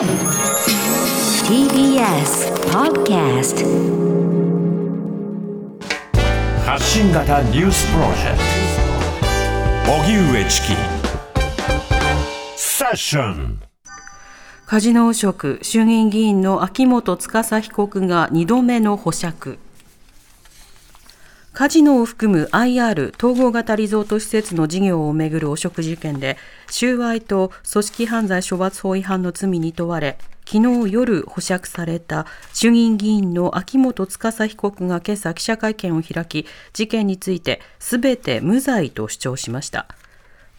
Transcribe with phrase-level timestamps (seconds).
[0.00, 0.16] TBS
[2.72, 3.60] Podcast
[6.64, 8.38] 発信型ニュースプロジェク
[9.84, 9.92] ト。
[9.92, 10.68] 荻上チキ。
[12.56, 13.60] セッション。
[14.64, 19.58] カジノ汚職衆議院議員の秋元司被告が2度目の保釈
[21.52, 26.36] カジノを含む IR 統合型リゾート施設の事業をめぐる汚職事件で
[26.70, 30.16] 収賄と組織犯罪処罰法違反の罪に問われ
[30.46, 39.88] 昨日夜保釈された衆議院議員の秋元司被告が今朝記者会見を開き事件についてすべて無罪と主張しました。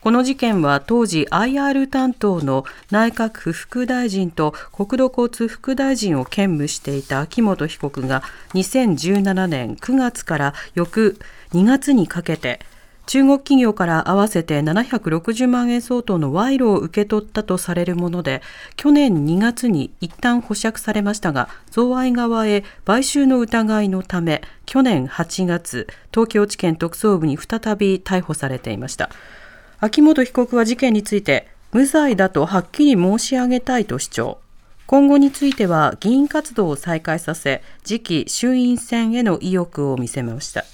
[0.00, 8.22] この事件は当時 IR 担当の内閣府副大臣と国土交通副大臣を兼務していた秋元被告が
[8.54, 11.18] 2017年9月から翌
[11.52, 12.60] 2月にかけて
[13.06, 18.40] 中国企業から合わせて760万円相当の賄賂を受け取ったとされるもので
[18.76, 29.10] 去年2月に一旦保釈されましたが贈賄側へ買収の疑いのため去年8月東京地検特捜部に再び逮捕されていました。
[29.82, 34.38] 秋元被告は事件について無罪だとはっきり申し上げたいと主張
[34.86, 40.66] 今後については議員活動を再開させ次期衆院選への意欲を見せました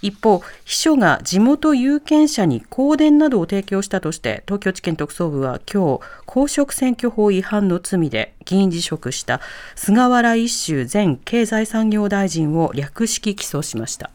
[0.00, 9.40] 一方、秘書が地元有権者に香典などを提供したとして、東京地検特捜部は今日、公職選挙法違反の罪で議員辞職した
[9.74, 14.12] 菅原一秀前経済産業大臣を略式起訴しました。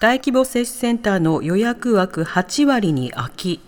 [0.00, 3.60] 大規模接種センターの予約枠8割に空き。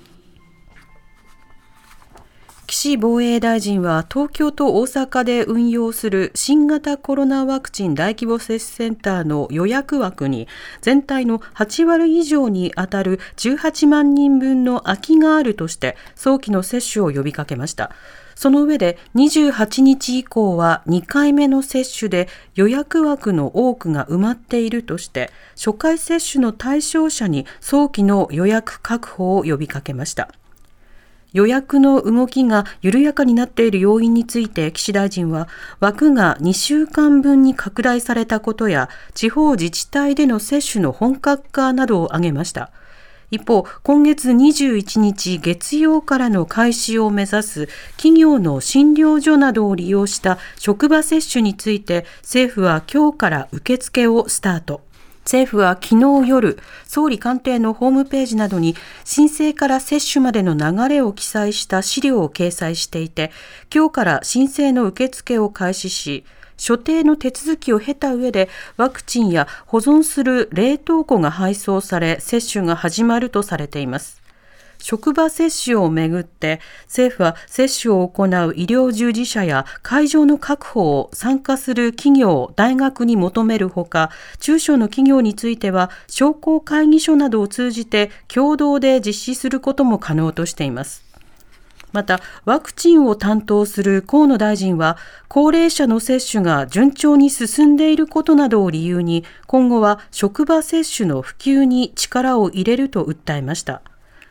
[2.82, 10.48] 岸防衛大臣は東京と大阪で運用する新型コロナワクチン大規模接種センターの予約枠に
[10.80, 17.90] 全体の8割以上にあたる18万人分の空きがあるとして早期の接種を呼びかけました。
[18.34, 30.30] その上で28日以降は2回目の接種で予約枠の多くが埋まっているとして初回接種の対象者に早期の予約確保を呼びかけました。
[31.32, 35.48] 予約の動きが緩やかになっている要因について岸大臣は
[35.80, 42.70] 枠が2週間分に拡大されたことや地方自治体での接種の本格化などを挙げました。
[43.30, 54.80] 一方、今月21日月曜からの開始を目指す企業の診療所などを利用した職場接種について政府は今日から受付をスタート。
[55.30, 56.58] 政府は昨日夜、
[56.88, 58.74] 総理官邸のホームページなどに
[59.04, 63.30] 申請から接種までの流れを記載した資料を掲載していて、
[63.72, 66.24] 今日から申請の受付を開始し、
[66.56, 74.19] 所定の手続きを経た上でワクチンや保存する冷凍庫が配送され接種が始まるとされています。
[74.80, 91.10] 職場接種をめぐって政府は接種を行う医療従事者や会場の確保を参加する企業、大学に求めるほか中小の企業については商工会議所などを通じて共同で実施することも可能としています。
[91.92, 94.96] また、ワクチンを担当する河野大臣は、
[95.28, 103.82] 高齢者の接種が順調に進んでいることなどを理由に、今後は職場接種の普及に力を入れると訴えました。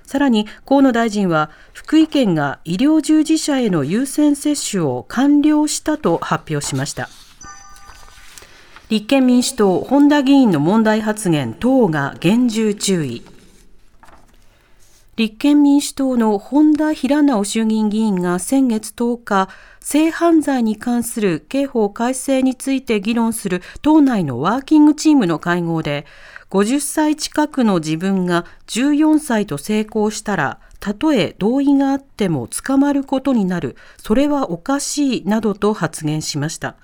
[0.10, 7.10] さらに河野大臣は福井県が医療従事者への優先接種を完了したと発表しました。
[8.90, 13.22] 立憲民主党本田議員の問題発言等が厳重注意。
[15.16, 19.50] 立憲民主党の本田平直衆議院議員が先月10日、
[19.80, 26.08] 性犯罪に関する刑法改正について議論する党内のワーキングチームの会合で、
[26.52, 36.76] 50歳近くの自分が14歳と成功したら、たとえ同意があっても捕まることになる、それはおかしいなどと発言しました。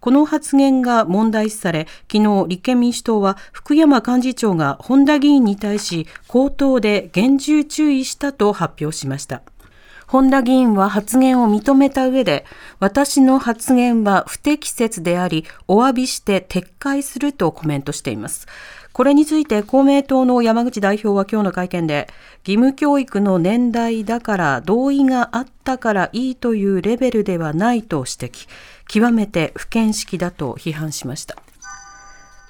[0.00, 9.42] この発言が問題視され、昨日立憲民主党は福山幹事長が本田議員に対し口頭で厳重注意したと発表しました。
[10.08, 12.44] 本田議員は発言を認めた上で、
[12.80, 18.46] 私の発言は不適切であり、お詫びして撤回するとコメントしています。
[18.92, 22.08] これについて公明党の山口代表は今日の会見で、
[22.46, 28.48] 義務教育の年代だから同意があったからいいというレベルではないと指摘、
[28.88, 31.36] 極めて不見識だと批判しました。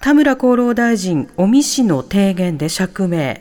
[0.00, 3.36] 田村厚労大臣、尾身氏の提言で釈明。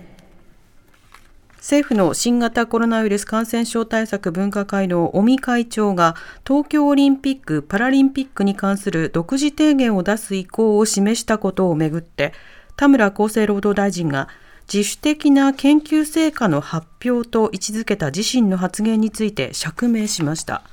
[1.57, 6.15] 政府の新型コロナウイルス感染症対策分科会の尾身会長が
[6.45, 12.33] 東京オリンピック・パラリンピックに関する独自提言を出す意向を示したことをめぐって
[12.81, 14.27] 田村厚生労働大臣が
[14.61, 20.63] 自主的な研究成果の発表と位置づけた自身の発言について釈明しました。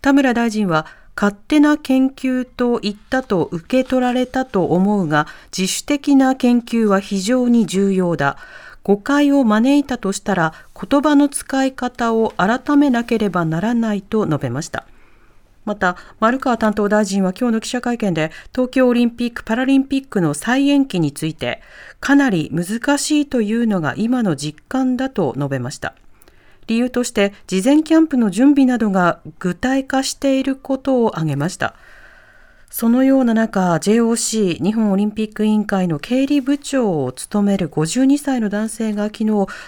[0.00, 0.86] 田村大臣は
[1.16, 8.36] 勝手な研究と言ったと受け取られたと思うが自主的な研究は非常に重要だ
[8.84, 14.86] 誤解を招いたとしたら言葉の使い方を改めなければならないと述べました
[15.70, 21.62] また丸川担当大臣は今日の記者会見で東京オリンピック・パラリンピックの再延期について
[22.00, 25.94] かなり難しいというのが今の実感だと述べました。
[26.66, 31.76] 理由として事前キャンプの準備などが具体化していることを挙げました。
[32.70, 39.24] そのような中 JOC 日本オリンピック委員会の経理部長を務める52歳の男性が昨日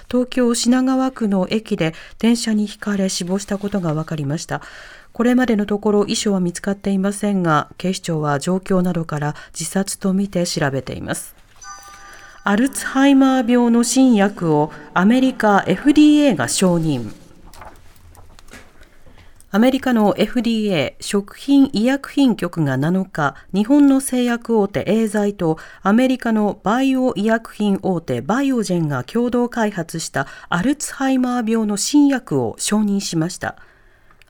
[0.09, 4.63] 東京品川区の駅で電車にひかれ死亡したことが分かりました。
[5.13, 11.43] これまでのところ遺書は見つかっていませんが警視庁は状況などから自殺とみて調べています
[12.45, 17.15] アルツハイマー病の新薬をアメリカ FDA が承認。
[19.53, 33.55] アメリカの FDA 食品医薬品局が7日、日本の製薬大手エーザイとアメリカのバイオ医薬品大手バイオジェンが共同開発したアルツハイマー病の新薬を承認しました。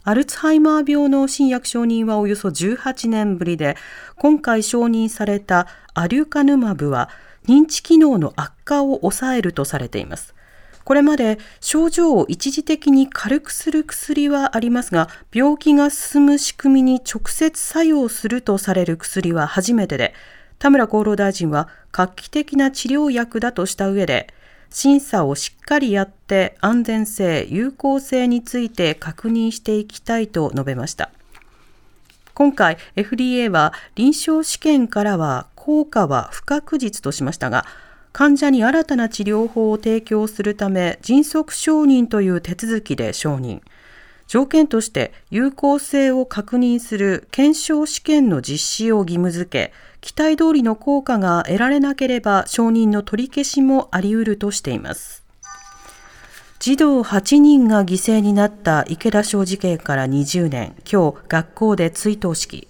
[0.04, 3.76] アルツハイマー病の新薬承認はおよそ18年ぶりで、
[4.16, 7.08] 今回承認されたアリュカヌマブは
[7.46, 10.34] 認知機能の悪化を抑えるとされています。
[10.82, 20.14] これまで症状を一時的に軽くする薬はありますが、病気が進む仕組みに直接作用するとされる薬は初めてで、
[20.58, 24.34] 田村厚労大臣は画期的な治療薬だとした上で、
[24.72, 31.10] 審査をしっかりやって安全性、有効性について確認していきたいと述べました。
[32.34, 37.66] 今回 FDA は臨床試験からは効果は不確実としましたが、
[38.12, 43.60] 患者に新たな治療法を提供するため迅速承認という手続きで承認。
[44.26, 55.22] 条件として有効性を確認する検証試験の実施を義務付け、期待通りの効果が得られなければ承認の取り消しもあり得るとしています。
[56.62, 62.68] 児童8人が犠牲になった池田小事件から20年、今日学校で追悼式。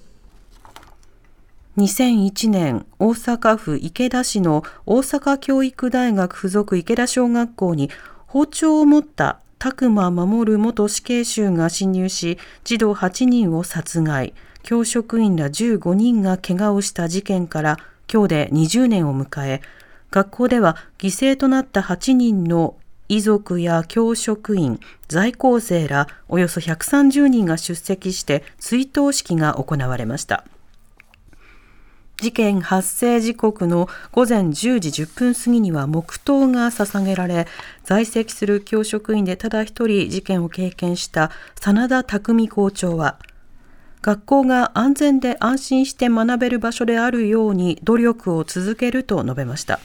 [1.76, 7.90] 2001年、大阪府池田市の大阪教育大学附属池田小学校に
[8.26, 17.76] 包丁を持った拓磨守元死刑囚が侵入し、児童8人を殺害、教職員ら15人が怪我をした事件から
[18.12, 19.62] 今日で20年を迎え、
[20.10, 22.74] 学校では犠牲となった8人の
[23.08, 30.44] 遺族や教職員、在校生らおよそ130人が出席して追悼式が行われました。
[32.22, 37.48] 事件発生時刻の午前10時10分過ぎには黙祷が捧げられ、
[37.82, 43.18] 在籍する教職員でただ一人事件を経験した真田匠校長は、
[44.02, 49.80] 学校が安全で安心して学べる場所であるように努力を続けると述べました。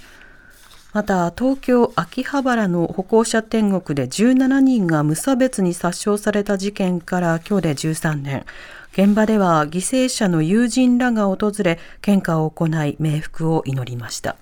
[0.97, 8.45] また東京秋葉原の歩行者天国で17人が無差別に殺傷された事件から今日で13年
[8.93, 14.37] 現場では犠牲者の友人らが訪れ献花を行い冥福を祈りました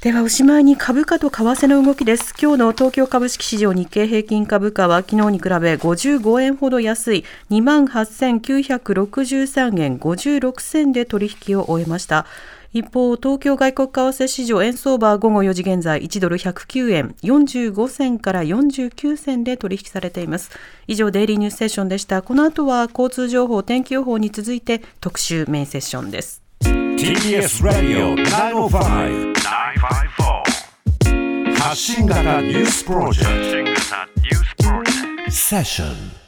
[0.00, 2.34] ではおしまいに株価と為替の動きです。
[2.36, 12.26] 今日の東京株式市場日経平均株価は昨日に比べ55円ほど安い28,963円56銭で取引を終えました。
[12.72, 20.50] 一方、東京外国為替市場円相場は午後4時現在1ドル109円45銭から49銭で取引されています。
[20.86, 22.22] 以上、デイリーニュースセッションでした。
[22.22, 26.42] この後は交通情報、天気予報に続いて特集メインセッションです。
[26.62, 29.32] TBS ラディオ905-954
[31.60, 36.21] 発信型ニュースプロジェクトセッション